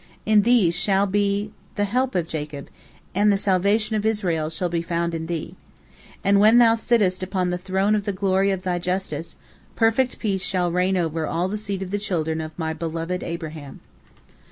In 0.25 0.41
thee 0.41 0.71
shall 0.71 1.05
be 1.05 1.51
the 1.75 1.85
help 1.85 2.15
of 2.15 2.27
Jacob, 2.27 2.69
and 3.13 3.31
the 3.31 3.37
salvation 3.37 3.95
of 3.95 4.03
Israel 4.03 4.49
shall 4.49 4.67
be 4.67 4.81
found 4.81 5.13
in 5.13 5.27
thee. 5.27 5.55
And 6.23 6.39
when 6.39 6.57
thou 6.57 6.73
sittest 6.73 7.21
upon 7.21 7.51
the 7.51 7.57
throne 7.59 7.93
of 7.93 8.05
the 8.05 8.11
glory 8.11 8.49
of 8.49 8.63
thy 8.63 8.79
justice, 8.79 9.37
perfect 9.75 10.17
peace 10.17 10.41
shall 10.41 10.71
reign 10.71 10.97
over 10.97 11.27
all 11.27 11.47
the 11.47 11.55
seed 11.55 11.83
of 11.83 11.91
the 11.91 11.99
children 11.99 12.41
of 12.41 12.57
my 12.57 12.73
beloved 12.73 13.21
Abraham." 13.21 13.79